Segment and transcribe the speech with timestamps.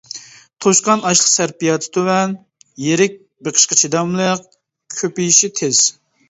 [0.65, 2.33] توشقان ئاشلىق سەرپىياتى تۆۋەن،
[2.85, 3.19] يىرىك
[3.49, 4.43] بېقىشقا چىداملىق،
[4.97, 5.85] كۆپىيىشى تېز.